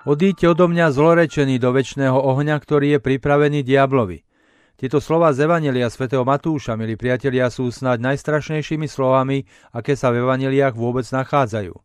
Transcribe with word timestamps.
Odíďte 0.00 0.56
odo 0.56 0.64
mňa 0.64 0.96
zlorečený 0.96 1.60
do 1.60 1.76
väčšného 1.76 2.16
ohňa, 2.16 2.56
ktorý 2.56 2.96
je 2.96 2.98
pripravený 3.04 3.60
diablovi. 3.60 4.24
Tieto 4.80 4.96
slova 4.96 5.28
z 5.36 5.44
Evanelia 5.44 5.92
svätého 5.92 6.24
Matúša, 6.24 6.72
milí 6.72 6.96
priatelia, 6.96 7.52
sú 7.52 7.68
snáď 7.68 8.08
najstrašnejšími 8.08 8.88
slovami, 8.88 9.44
aké 9.76 9.92
sa 9.92 10.08
v 10.08 10.24
Evaneliách 10.24 10.72
vôbec 10.72 11.04
nachádzajú. 11.04 11.76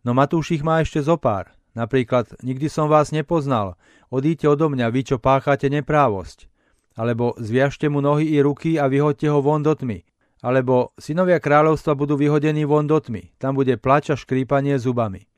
No 0.00 0.10
Matúš 0.16 0.56
ich 0.56 0.64
má 0.64 0.80
ešte 0.80 1.04
zopár. 1.04 1.52
Napríklad, 1.76 2.32
nikdy 2.40 2.72
som 2.72 2.88
vás 2.88 3.12
nepoznal, 3.12 3.76
odíďte 4.08 4.48
odo 4.48 4.72
mňa, 4.72 4.88
vy, 4.88 5.12
čo 5.12 5.16
páchate 5.20 5.68
neprávosť. 5.68 6.48
Alebo 6.96 7.36
zviažte 7.36 7.92
mu 7.92 8.00
nohy 8.00 8.32
i 8.32 8.40
ruky 8.40 8.80
a 8.80 8.88
vyhoďte 8.88 9.28
ho 9.28 9.44
von 9.44 9.60
do 9.60 9.76
tmy. 9.76 10.08
Alebo 10.40 10.96
synovia 10.96 11.36
kráľovstva 11.36 11.92
budú 12.00 12.16
vyhodení 12.16 12.64
von 12.64 12.88
do 12.88 12.96
tmy, 12.96 13.36
tam 13.36 13.60
bude 13.60 13.76
plač 13.76 14.08
a 14.08 14.16
škrípanie 14.16 14.80
zubami. 14.80 15.28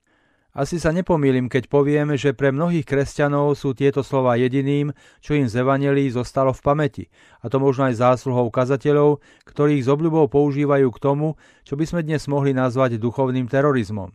Asi 0.55 0.79
sa 0.79 0.95
nepomýlim, 0.95 1.51
keď 1.51 1.67
poviem, 1.67 2.15
že 2.15 2.31
pre 2.31 2.55
mnohých 2.55 2.87
kresťanov 2.87 3.59
sú 3.59 3.75
tieto 3.75 4.07
slova 4.07 4.39
jediným, 4.39 4.95
čo 5.19 5.35
im 5.35 5.51
z 5.51 5.67
Evanelí 5.67 6.07
zostalo 6.15 6.55
v 6.55 6.63
pamäti, 6.63 7.05
a 7.43 7.51
to 7.51 7.59
možno 7.59 7.91
aj 7.91 7.99
zásluhou 7.99 8.55
kazateľov, 8.55 9.19
ktorých 9.51 9.83
z 9.83 9.91
obľubou 9.91 10.31
používajú 10.31 10.95
k 10.95 11.03
tomu, 11.03 11.35
čo 11.67 11.75
by 11.75 11.91
sme 11.91 12.07
dnes 12.07 12.31
mohli 12.31 12.55
nazvať 12.55 13.03
duchovným 13.03 13.51
terorizmom. 13.51 14.15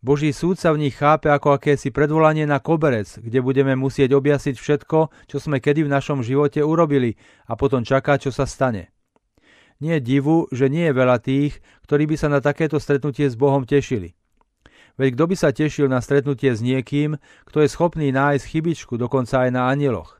Boží 0.00 0.32
súd 0.32 0.56
sa 0.56 0.72
v 0.72 0.88
nich 0.88 0.96
chápe 0.96 1.28
ako 1.28 1.60
akési 1.60 1.92
predvolanie 1.92 2.48
na 2.48 2.56
koberec, 2.56 3.20
kde 3.20 3.44
budeme 3.44 3.76
musieť 3.76 4.16
objasiť 4.16 4.56
všetko, 4.56 5.28
čo 5.28 5.36
sme 5.36 5.60
kedy 5.60 5.84
v 5.84 5.92
našom 5.92 6.24
živote 6.24 6.64
urobili 6.64 7.20
a 7.44 7.52
potom 7.52 7.84
čaká, 7.84 8.16
čo 8.16 8.32
sa 8.32 8.48
stane. 8.48 8.96
Nie 9.84 10.00
je 10.00 10.08
divu, 10.08 10.48
že 10.56 10.72
nie 10.72 10.88
je 10.88 10.96
veľa 10.96 11.20
tých, 11.20 11.60
ktorí 11.84 12.08
by 12.08 12.16
sa 12.16 12.32
na 12.32 12.40
takéto 12.40 12.80
stretnutie 12.80 13.28
s 13.28 13.36
Bohom 13.36 13.68
tešili. 13.68 14.16
Veď 14.96 15.12
kto 15.12 15.24
by 15.28 15.36
sa 15.36 15.52
tešil 15.52 15.92
na 15.92 16.00
stretnutie 16.00 16.48
s 16.52 16.64
niekým, 16.64 17.20
kto 17.44 17.60
je 17.60 17.68
schopný 17.68 18.08
nájsť 18.12 18.44
chybičku 18.48 18.96
dokonca 18.96 19.44
aj 19.44 19.50
na 19.52 19.68
anieloch? 19.68 20.16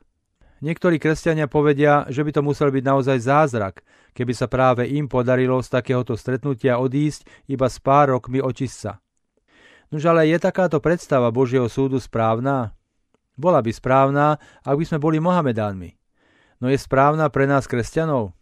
Niektorí 0.57 0.97
kresťania 0.97 1.45
povedia, 1.45 2.09
že 2.09 2.25
by 2.25 2.33
to 2.33 2.41
musel 2.41 2.73
byť 2.73 2.83
naozaj 2.85 3.17
zázrak, 3.21 3.85
keby 4.17 4.33
sa 4.33 4.49
práve 4.49 4.89
im 4.89 5.05
podarilo 5.05 5.61
z 5.61 5.69
takéhoto 5.69 6.17
stretnutia 6.17 6.81
odísť 6.81 7.29
iba 7.45 7.69
s 7.69 7.77
pár 7.77 8.17
rokmi 8.17 8.41
očistca. 8.41 8.97
Nož 9.93 10.03
ale 10.09 10.25
je 10.29 10.37
takáto 10.41 10.81
predstava 10.81 11.29
Božieho 11.29 11.69
súdu 11.69 12.01
správna? 12.01 12.73
Bola 13.37 13.61
by 13.61 13.69
správna, 13.69 14.41
ak 14.65 14.75
by 14.77 14.85
sme 14.85 14.97
boli 14.97 15.21
Mohamedánmi. 15.21 15.93
No 16.57 16.73
je 16.73 16.77
správna 16.81 17.29
pre 17.29 17.45
nás 17.45 17.69
kresťanov? 17.69 18.33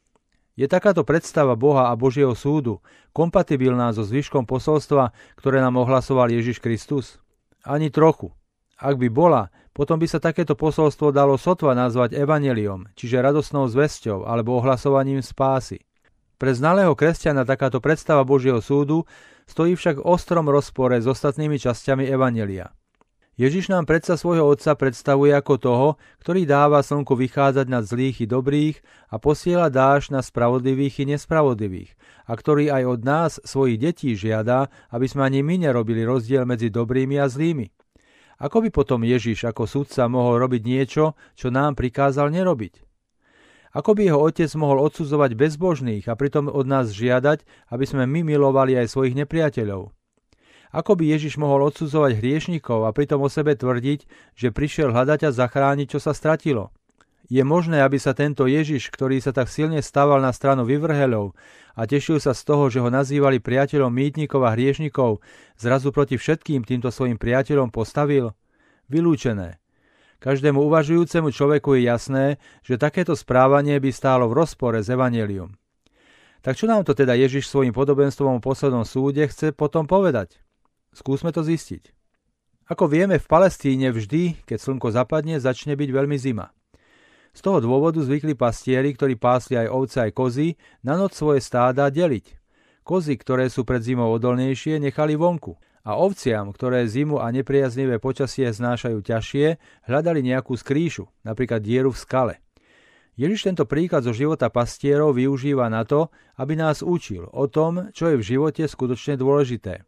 Je 0.55 0.71
takáto 0.71 1.03
predstava 1.03 1.59
Boha 1.59 1.91
a 1.91 1.99
Božieho 1.99 2.31
súdu 2.31 2.79
kompatibilná 3.11 3.91
so 3.91 4.07
zvyškom 4.07 4.47
posolstva, 4.47 5.11
ktoré 5.35 5.59
nám 5.59 5.75
ohlasoval 5.83 6.31
Ježiš 6.31 6.63
Kristus? 6.63 7.19
Ani 7.67 7.91
trochu. 7.91 8.31
Ak 8.79 8.95
by 8.95 9.11
bola, 9.11 9.51
potom 9.75 9.99
by 9.99 10.07
sa 10.07 10.23
takéto 10.23 10.55
posolstvo 10.55 11.11
dalo 11.11 11.35
sotva 11.35 11.75
nazvať 11.75 12.15
evaneliom, 12.15 12.87
čiže 12.95 13.19
radosnou 13.19 13.67
zväzťou 13.67 14.23
alebo 14.23 14.55
ohlasovaním 14.55 15.19
spásy. 15.19 15.83
Pre 16.39 16.51
znalého 16.51 16.95
kresťana 16.95 17.43
takáto 17.43 17.83
predstava 17.83 18.23
Božieho 18.23 18.63
súdu 18.63 19.03
stojí 19.47 19.75
však 19.75 19.99
v 19.99 20.07
ostrom 20.07 20.47
rozpore 20.47 20.99
s 20.99 21.07
ostatnými 21.07 21.59
časťami 21.59 22.07
evanelia. 22.07 22.71
Ježiš 23.35 23.67
nám 23.67 23.83
predsa 23.83 24.15
svojho 24.15 24.47
Otca 24.47 24.79
predstavuje 24.79 25.35
ako 25.35 25.55
toho, 25.59 25.87
ktorý 26.23 26.47
dáva 26.47 26.79
slnku 26.79 27.19
vychádzať 27.19 27.67
nad 27.67 27.83
zlých 27.83 28.23
i 28.23 28.27
dobrých 28.31 28.79
a 29.11 29.19
posiela 29.19 29.67
dáš 29.67 30.07
na 30.07 30.23
spravodlivých 30.23 31.03
i 31.03 31.05
nespravodlivých, 31.11 31.99
a 32.23 32.31
ktorý 32.31 32.71
aj 32.71 32.83
od 32.87 33.01
nás, 33.03 33.31
svojich 33.43 33.75
detí, 33.75 34.15
žiada, 34.15 34.71
aby 34.87 35.03
sme 35.11 35.27
ani 35.27 35.43
my 35.43 35.67
nerobili 35.67 36.07
rozdiel 36.07 36.47
medzi 36.47 36.71
dobrými 36.71 37.19
a 37.19 37.27
zlými. 37.27 37.75
Ako 38.39 38.63
by 38.63 38.71
potom 38.71 39.03
Ježiš 39.03 39.51
ako 39.51 39.67
sudca 39.67 40.07
mohol 40.07 40.39
robiť 40.39 40.63
niečo, 40.63 41.19
čo 41.35 41.51
nám 41.51 41.75
prikázal 41.75 42.31
nerobiť? 42.31 42.83
Ako 43.75 43.99
by 43.99 44.07
jeho 44.07 44.19
otec 44.23 44.47
mohol 44.55 44.79
odsudzovať 44.87 45.35
bezbožných 45.35 46.07
a 46.07 46.15
pritom 46.15 46.47
od 46.47 46.63
nás 46.63 46.95
žiadať, 46.95 47.43
aby 47.67 47.83
sme 47.83 48.07
my 48.07 48.23
milovali 48.23 48.79
aj 48.79 48.95
svojich 48.95 49.15
nepriateľov? 49.19 49.94
Ako 50.71 50.97
by 50.97 51.11
Ježiš 51.13 51.37
mohol 51.37 51.67
odsudzovať 51.69 52.17
hriešnikov 52.17 52.87
a 52.87 52.93
pritom 52.95 53.21
o 53.21 53.29
sebe 53.29 53.53
tvrdiť, 53.53 54.05
že 54.37 54.55
prišiel 54.55 54.93
hľadať 54.93 55.27
a 55.27 55.35
zachrániť, 55.35 55.97
čo 55.97 55.99
sa 55.99 56.15
stratilo? 56.15 56.73
Je 57.25 57.41
možné, 57.41 57.81
aby 57.81 57.97
sa 57.97 58.13
tento 58.13 58.45
Ježiš, 58.45 58.93
ktorý 58.93 59.17
sa 59.17 59.33
tak 59.33 59.49
silne 59.49 59.81
stával 59.81 60.21
na 60.21 60.29
stranu 60.29 60.61
vyvrhelov 60.61 61.33
a 61.73 61.89
tešil 61.89 62.21
sa 62.21 62.37
z 62.37 62.41
toho, 62.45 62.69
že 62.69 62.77
ho 62.77 62.93
nazývali 62.93 63.41
priateľom 63.41 63.89
mýtnikov 63.89 64.45
a 64.45 64.53
hriešnikov, 64.53 65.25
zrazu 65.57 65.89
proti 65.89 66.21
všetkým 66.21 66.61
týmto 66.61 66.93
svojim 66.93 67.17
priateľom 67.17 67.73
postavil? 67.73 68.37
Vylúčené. 68.93 69.57
Každému 70.21 70.61
uvažujúcemu 70.69 71.33
človeku 71.33 71.77
je 71.77 71.81
jasné, 71.89 72.25
že 72.61 72.77
takéto 72.77 73.17
správanie 73.17 73.81
by 73.81 73.89
stálo 73.89 74.29
v 74.29 74.45
rozpore 74.45 74.77
s 74.77 74.87
evanelium. 74.89 75.57
Tak 76.45 76.61
čo 76.61 76.69
nám 76.69 76.85
to 76.85 76.93
teda 76.93 77.17
Ježiš 77.17 77.49
svojim 77.49 77.73
podobenstvom 77.73 78.37
o 78.37 78.43
poslednom 78.43 78.85
súde 78.85 79.25
chce 79.25 79.49
potom 79.49 79.89
povedať? 79.89 80.44
Skúsme 80.95 81.35
to 81.35 81.43
zistiť. 81.43 81.91
Ako 82.71 82.87
vieme, 82.87 83.19
v 83.19 83.27
Palestíne 83.27 83.91
vždy, 83.91 84.47
keď 84.47 84.57
slnko 84.57 84.95
zapadne, 84.95 85.43
začne 85.43 85.75
byť 85.75 85.89
veľmi 85.91 86.15
zima. 86.15 86.55
Z 87.35 87.43
toho 87.43 87.59
dôvodu 87.59 87.99
zvykli 87.99 88.31
pastieri, 88.31 88.95
ktorí 88.95 89.19
pásli 89.19 89.59
aj 89.59 89.67
ovce 89.67 89.97
aj 90.07 90.11
kozy, 90.15 90.55
na 90.87 90.95
noc 90.95 91.11
svoje 91.11 91.43
stáda 91.43 91.91
deliť. 91.91 92.39
Kozy, 92.87 93.19
ktoré 93.19 93.51
sú 93.51 93.67
pred 93.67 93.83
zimou 93.83 94.07
odolnejšie, 94.15 94.79
nechali 94.79 95.19
vonku 95.19 95.59
a 95.83 95.99
ovciam, 95.99 96.55
ktoré 96.55 96.87
zimu 96.87 97.19
a 97.19 97.27
nepriaznivé 97.29 97.99
počasie 97.99 98.47
znášajú 98.49 99.03
ťažšie, 99.03 99.45
hľadali 99.91 100.23
nejakú 100.23 100.55
skrýšu, 100.55 101.05
napríklad 101.27 101.59
dieru 101.59 101.91
v 101.91 102.01
skale. 102.01 102.35
Ježiš 103.19 103.51
tento 103.51 103.67
príklad 103.67 104.03
zo 104.03 104.11
života 104.11 104.47
pastierov 104.47 105.15
využíva 105.15 105.67
na 105.67 105.83
to, 105.83 106.07
aby 106.39 106.55
nás 106.55 106.81
učil 106.81 107.27
o 107.31 107.45
tom, 107.51 107.91
čo 107.91 108.11
je 108.11 108.19
v 108.19 108.27
živote 108.27 108.63
skutočne 108.65 109.19
dôležité. 109.19 109.83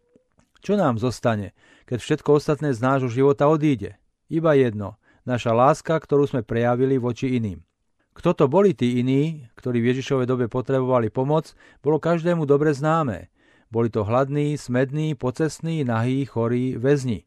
Čo 0.67 0.75
nám 0.75 0.99
zostane, 0.99 1.55
keď 1.87 2.03
všetko 2.03 2.43
ostatné 2.43 2.75
z 2.75 2.83
nášho 2.83 3.07
života 3.07 3.47
odíde? 3.47 3.95
Iba 4.27 4.51
jedno, 4.51 4.99
naša 5.23 5.55
láska, 5.55 5.95
ktorú 5.95 6.27
sme 6.27 6.43
prejavili 6.43 6.99
voči 6.99 7.39
iným. 7.39 7.63
Kto 8.11 8.35
to 8.35 8.51
boli 8.51 8.75
tí 8.75 8.99
iní, 8.99 9.47
ktorí 9.55 9.79
v 9.79 9.95
Ježišovej 9.95 10.27
dobe 10.27 10.51
potrebovali 10.51 11.07
pomoc, 11.07 11.55
bolo 11.79 12.03
každému 12.03 12.43
dobre 12.43 12.75
známe. 12.75 13.31
Boli 13.71 13.87
to 13.87 14.03
hladní, 14.03 14.59
smední, 14.59 15.15
pocestní, 15.15 15.87
nahí, 15.87 16.27
chorí, 16.27 16.75
väzni. 16.75 17.23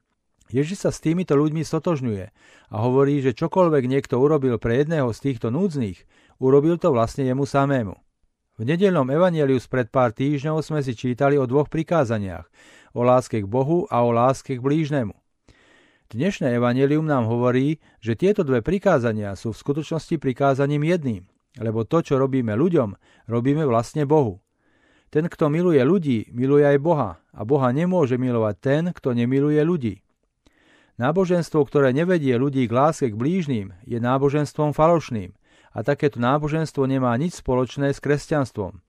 Ježiš 0.52 0.84
sa 0.84 0.90
s 0.92 1.00
týmito 1.00 1.32
ľuďmi 1.32 1.64
stotožňuje 1.64 2.24
a 2.68 2.76
hovorí, 2.76 3.24
že 3.24 3.32
čokoľvek 3.32 3.88
niekto 3.88 4.20
urobil 4.20 4.60
pre 4.60 4.84
jedného 4.84 5.16
z 5.16 5.32
týchto 5.32 5.48
núdznych, 5.48 5.96
urobil 6.44 6.76
to 6.76 6.92
vlastne 6.92 7.24
jemu 7.24 7.48
samému. 7.48 7.96
V 8.60 8.68
nedelnom 8.68 9.08
evanieliu 9.08 9.56
spred 9.56 9.88
pár 9.88 10.12
týždňov 10.12 10.60
sme 10.60 10.84
si 10.84 10.92
čítali 10.92 11.40
o 11.40 11.48
dvoch 11.48 11.72
prikázaniach 11.72 12.44
o 12.94 13.06
láske 13.06 13.42
k 13.42 13.46
Bohu 13.46 13.86
a 13.90 14.02
o 14.02 14.10
láske 14.10 14.56
k 14.56 14.64
blížnemu. 14.64 15.14
Dnešné 16.10 16.58
evanelium 16.58 17.06
nám 17.06 17.30
hovorí, 17.30 17.78
že 18.02 18.18
tieto 18.18 18.42
dve 18.42 18.66
prikázania 18.66 19.38
sú 19.38 19.54
v 19.54 19.62
skutočnosti 19.62 20.18
prikázaním 20.18 20.82
jedným, 20.82 21.22
lebo 21.62 21.86
to, 21.86 22.02
čo 22.02 22.18
robíme 22.18 22.50
ľuďom, 22.58 22.98
robíme 23.30 23.62
vlastne 23.62 24.02
Bohu. 24.02 24.42
Ten, 25.10 25.30
kto 25.30 25.50
miluje 25.50 25.78
ľudí, 25.82 26.30
miluje 26.34 26.66
aj 26.66 26.78
Boha 26.82 27.10
a 27.30 27.40
Boha 27.46 27.70
nemôže 27.70 28.18
milovať 28.18 28.54
ten, 28.58 28.82
kto 28.90 29.14
nemiluje 29.14 29.62
ľudí. 29.62 29.94
Náboženstvo, 30.98 31.62
ktoré 31.66 31.94
nevedie 31.94 32.34
ľudí 32.36 32.66
k 32.66 32.74
láske 32.74 33.06
k 33.10 33.18
blížnym, 33.18 33.72
je 33.86 33.98
náboženstvom 34.02 34.74
falošným 34.74 35.34
a 35.70 35.78
takéto 35.86 36.18
náboženstvo 36.18 36.84
nemá 36.90 37.14
nič 37.16 37.38
spoločné 37.38 37.94
s 37.94 38.02
kresťanstvom. 38.02 38.82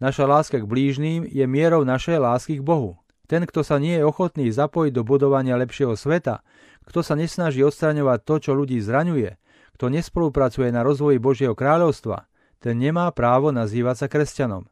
Naša 0.00 0.24
láska 0.24 0.56
k 0.62 0.66
blížným 0.66 1.28
je 1.28 1.44
mierou 1.44 1.84
našej 1.84 2.18
lásky 2.18 2.54
k 2.58 2.64
Bohu. 2.64 2.96
Ten, 3.28 3.44
kto 3.44 3.60
sa 3.60 3.76
nie 3.76 4.00
je 4.00 4.08
ochotný 4.08 4.48
zapojiť 4.48 4.92
do 4.96 5.04
budovania 5.04 5.60
lepšieho 5.60 5.92
sveta, 5.92 6.40
kto 6.88 7.04
sa 7.04 7.12
nesnaží 7.12 7.60
odstraňovať 7.60 8.18
to, 8.24 8.34
čo 8.48 8.52
ľudí 8.56 8.80
zraňuje, 8.80 9.36
kto 9.76 9.92
nespolupracuje 9.92 10.72
na 10.72 10.80
rozvoji 10.80 11.20
Božieho 11.20 11.52
kráľovstva, 11.52 12.24
ten 12.58 12.80
nemá 12.80 13.12
právo 13.12 13.52
nazývať 13.52 13.96
sa 14.00 14.06
kresťanom. 14.08 14.64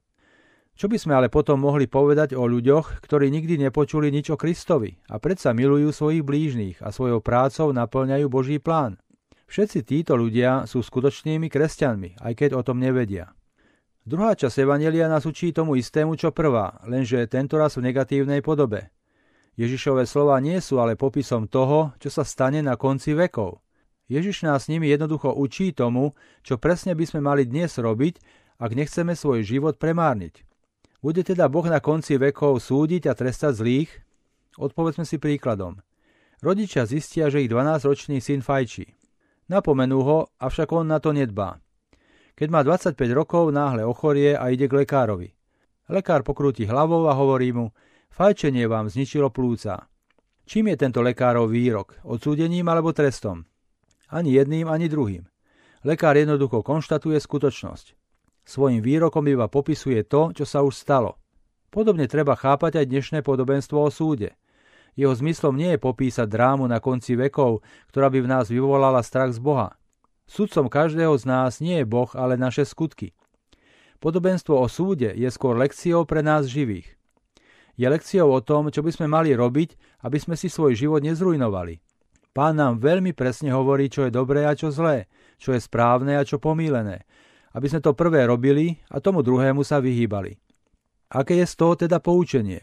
Čo 0.76 0.92
by 0.92 0.96
sme 1.00 1.12
ale 1.16 1.28
potom 1.32 1.60
mohli 1.60 1.88
povedať 1.88 2.36
o 2.36 2.44
ľuďoch, 2.44 3.00
ktorí 3.00 3.32
nikdy 3.32 3.56
nepočuli 3.68 4.12
nič 4.12 4.28
o 4.32 4.36
Kristovi 4.36 5.00
a 5.08 5.16
predsa 5.16 5.56
milujú 5.56 5.92
svojich 5.92 6.24
blížnych 6.24 6.76
a 6.84 6.92
svojou 6.92 7.24
prácou 7.24 7.72
naplňajú 7.72 8.26
Boží 8.28 8.56
plán? 8.60 9.00
Všetci 9.48 9.84
títo 9.84 10.18
ľudia 10.18 10.68
sú 10.68 10.84
skutočnými 10.84 11.48
kresťanmi, 11.48 12.20
aj 12.20 12.32
keď 12.34 12.50
o 12.58 12.64
tom 12.64 12.82
nevedia. 12.82 13.32
Druhá 14.06 14.38
časť 14.38 14.62
Evanelia 14.62 15.10
nás 15.10 15.26
učí 15.26 15.50
tomu 15.50 15.74
istému, 15.74 16.14
čo 16.14 16.30
prvá, 16.30 16.78
lenže 16.86 17.26
tento 17.26 17.58
raz 17.58 17.74
v 17.74 17.90
negatívnej 17.90 18.38
podobe. 18.38 18.94
Ježišové 19.58 20.06
slova 20.06 20.38
nie 20.38 20.62
sú 20.62 20.78
ale 20.78 20.94
popisom 20.94 21.50
toho, 21.50 21.90
čo 21.98 22.06
sa 22.14 22.22
stane 22.22 22.62
na 22.62 22.78
konci 22.78 23.18
vekov. 23.18 23.58
Ježiš 24.06 24.46
nás 24.46 24.70
nimi 24.70 24.86
jednoducho 24.94 25.34
učí 25.34 25.74
tomu, 25.74 26.14
čo 26.46 26.54
presne 26.54 26.94
by 26.94 27.02
sme 27.02 27.18
mali 27.26 27.50
dnes 27.50 27.74
robiť, 27.74 28.22
ak 28.62 28.78
nechceme 28.78 29.18
svoj 29.18 29.42
život 29.42 29.74
premárniť. 29.74 30.46
Bude 31.02 31.26
teda 31.26 31.50
Boh 31.50 31.66
na 31.66 31.82
konci 31.82 32.14
vekov 32.14 32.62
súdiť 32.62 33.10
a 33.10 33.12
trestať 33.18 33.58
zlých? 33.58 33.90
Odpovedzme 34.54 35.02
si 35.02 35.18
príkladom. 35.18 35.82
Rodičia 36.46 36.86
zistia, 36.86 37.26
že 37.26 37.42
ich 37.42 37.50
12-ročný 37.50 38.22
syn 38.22 38.38
fajčí. 38.38 38.86
Napomenú 39.50 39.98
ho, 40.06 40.18
avšak 40.38 40.70
on 40.70 40.94
na 40.94 41.02
to 41.02 41.10
nedbá. 41.10 41.58
Keď 42.36 42.48
má 42.52 42.60
25 42.60 43.00
rokov, 43.16 43.48
náhle 43.48 43.80
ochorie 43.80 44.36
a 44.36 44.52
ide 44.52 44.68
k 44.68 44.84
lekárovi. 44.84 45.32
Lekár 45.88 46.20
pokrúti 46.20 46.68
hlavou 46.68 47.08
a 47.08 47.16
hovorí 47.16 47.48
mu, 47.48 47.72
fajčenie 48.12 48.68
vám 48.68 48.92
zničilo 48.92 49.32
plúca. 49.32 49.88
Čím 50.44 50.68
je 50.68 50.76
tento 50.76 51.00
lekárov 51.00 51.48
výrok? 51.48 51.96
Odsúdením 52.04 52.68
alebo 52.68 52.92
trestom? 52.92 53.48
Ani 54.12 54.36
jedným, 54.36 54.68
ani 54.68 54.84
druhým. 54.84 55.24
Lekár 55.80 56.20
jednoducho 56.20 56.60
konštatuje 56.60 57.16
skutočnosť. 57.16 57.96
Svojim 58.44 58.84
výrokom 58.84 59.24
iba 59.32 59.48
popisuje 59.48 60.04
to, 60.04 60.36
čo 60.36 60.44
sa 60.44 60.60
už 60.60 60.76
stalo. 60.76 61.16
Podobne 61.72 62.04
treba 62.04 62.36
chápať 62.36 62.84
aj 62.84 62.86
dnešné 62.86 63.18
podobenstvo 63.24 63.80
o 63.80 63.88
súde. 63.88 64.36
Jeho 64.92 65.16
zmyslom 65.16 65.56
nie 65.56 65.72
je 65.72 65.80
popísať 65.80 66.28
drámu 66.28 66.68
na 66.68 66.84
konci 66.84 67.16
vekov, 67.16 67.64
ktorá 67.88 68.12
by 68.12 68.18
v 68.22 68.28
nás 68.28 68.52
vyvolala 68.52 69.00
strach 69.00 69.32
z 69.32 69.40
Boha. 69.40 69.72
Sudcom 70.26 70.66
každého 70.66 71.14
z 71.14 71.24
nás 71.24 71.62
nie 71.62 71.82
je 71.82 71.86
Boh, 71.86 72.10
ale 72.18 72.34
naše 72.34 72.66
skutky. 72.66 73.14
Podobenstvo 74.02 74.58
o 74.58 74.66
súde 74.66 75.14
je 75.14 75.30
skôr 75.30 75.54
lekciou 75.54 76.04
pre 76.04 76.20
nás 76.20 76.50
živých. 76.50 76.98
Je 77.76 77.86
lekciou 77.86 78.32
o 78.32 78.40
tom, 78.40 78.68
čo 78.74 78.82
by 78.82 78.90
sme 78.90 79.06
mali 79.06 79.32
robiť, 79.32 80.02
aby 80.02 80.18
sme 80.18 80.34
si 80.34 80.48
svoj 80.48 80.74
život 80.74 81.00
nezrujnovali. 81.04 81.80
Pán 82.36 82.60
nám 82.60 82.80
veľmi 82.80 83.16
presne 83.16 83.52
hovorí, 83.52 83.88
čo 83.88 84.04
je 84.04 84.12
dobré 84.12 84.44
a 84.44 84.52
čo 84.52 84.68
zlé, 84.68 85.08
čo 85.40 85.56
je 85.56 85.60
správne 85.60 86.20
a 86.20 86.26
čo 86.26 86.36
pomílené, 86.36 87.08
aby 87.56 87.66
sme 87.68 87.80
to 87.80 87.96
prvé 87.96 88.28
robili 88.28 88.76
a 88.92 89.00
tomu 89.00 89.24
druhému 89.24 89.64
sa 89.64 89.80
vyhýbali. 89.80 90.36
Aké 91.12 91.40
je 91.40 91.46
z 91.48 91.54
toho 91.56 91.78
teda 91.80 92.02
poučenie? 92.02 92.60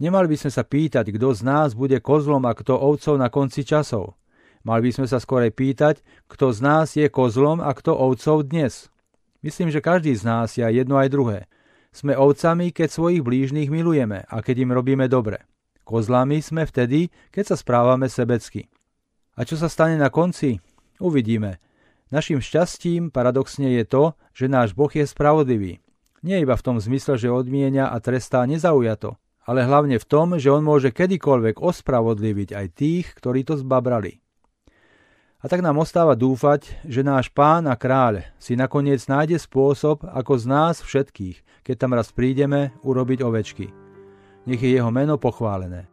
Nemali 0.00 0.32
by 0.32 0.36
sme 0.36 0.50
sa 0.52 0.64
pýtať, 0.64 1.12
kto 1.12 1.28
z 1.36 1.40
nás 1.44 1.76
bude 1.76 2.00
kozlom 2.00 2.40
a 2.48 2.56
kto 2.56 2.72
ovcov 2.72 3.20
na 3.20 3.28
konci 3.28 3.68
časov. 3.68 4.19
Mali 4.60 4.88
by 4.88 4.90
sme 4.92 5.06
sa 5.08 5.16
skorej 5.16 5.56
pýtať, 5.56 6.04
kto 6.28 6.52
z 6.52 6.58
nás 6.60 6.92
je 6.92 7.08
kozlom 7.08 7.64
a 7.64 7.72
kto 7.72 7.96
ovcov 7.96 8.44
dnes. 8.44 8.92
Myslím, 9.40 9.72
že 9.72 9.80
každý 9.80 10.12
z 10.12 10.22
nás 10.28 10.60
je 10.60 10.62
aj 10.64 10.84
jedno 10.84 11.00
aj 11.00 11.08
druhé. 11.08 11.38
Sme 11.96 12.12
ovcami, 12.12 12.68
keď 12.68 12.92
svojich 12.92 13.24
blížnych 13.24 13.72
milujeme 13.72 14.28
a 14.28 14.36
keď 14.44 14.68
im 14.68 14.76
robíme 14.76 15.08
dobre. 15.08 15.48
Kozlami 15.88 16.44
sme 16.44 16.68
vtedy, 16.68 17.08
keď 17.32 17.50
sa 17.50 17.56
správame 17.56 18.06
sebecky. 18.12 18.68
A 19.34 19.48
čo 19.48 19.56
sa 19.56 19.72
stane 19.72 19.96
na 19.96 20.12
konci? 20.12 20.60
Uvidíme. 21.00 21.56
Naším 22.12 22.44
šťastím 22.44 23.08
paradoxne 23.08 23.72
je 23.80 23.84
to, 23.88 24.12
že 24.36 24.52
náš 24.52 24.76
Boh 24.76 24.92
je 24.92 25.08
spravodlivý. 25.08 25.80
Nie 26.20 26.44
iba 26.44 26.52
v 26.52 26.64
tom 26.68 26.76
zmysle, 26.76 27.16
že 27.16 27.32
odmienia 27.32 27.88
a 27.88 27.96
trestá 27.96 28.44
nezaujato, 28.44 29.16
ale 29.48 29.64
hlavne 29.64 29.96
v 29.96 30.04
tom, 30.04 30.36
že 30.36 30.52
on 30.52 30.60
môže 30.60 30.92
kedykoľvek 30.92 31.64
ospravodliviť 31.64 32.52
aj 32.52 32.66
tých, 32.76 33.06
ktorí 33.16 33.48
to 33.48 33.56
zbabrali. 33.56 34.20
A 35.40 35.48
tak 35.48 35.64
nám 35.64 35.80
ostáva 35.80 36.12
dúfať, 36.12 36.84
že 36.84 37.00
náš 37.00 37.32
pán 37.32 37.64
a 37.64 37.72
kráľ 37.72 38.28
si 38.36 38.60
nakoniec 38.60 39.00
nájde 39.08 39.40
spôsob, 39.40 40.04
ako 40.04 40.36
z 40.36 40.44
nás 40.44 40.84
všetkých, 40.84 41.64
keď 41.64 41.76
tam 41.80 41.96
raz 41.96 42.12
prídeme, 42.12 42.76
urobiť 42.84 43.24
ovečky. 43.24 43.72
Nech 44.44 44.60
je 44.60 44.76
jeho 44.76 44.92
meno 44.92 45.16
pochválené. 45.16 45.88